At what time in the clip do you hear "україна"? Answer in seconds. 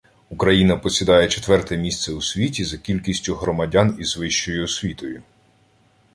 0.29-0.77